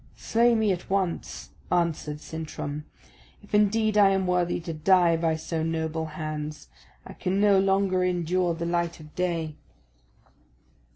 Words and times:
"Slay 0.15 0.55
me 0.55 0.71
at 0.71 0.89
once," 0.89 1.51
answered 1.71 2.21
Sintram, 2.21 2.85
"if 3.43 3.53
indeed 3.53 3.99
I 3.99 4.09
am 4.09 4.25
worthy 4.25 4.59
to 4.61 4.73
die 4.73 5.15
by 5.15 5.35
so 5.35 5.61
noble 5.61 6.07
hands. 6.07 6.69
I 7.05 7.13
can 7.13 7.39
no 7.39 7.59
longer 7.59 8.03
endure 8.03 8.55
the 8.55 8.65
light 8.65 8.99
of 8.99 9.13
day." 9.13 9.57